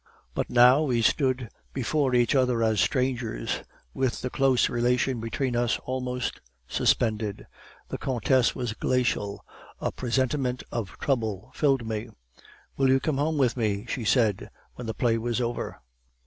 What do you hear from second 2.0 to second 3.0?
each other as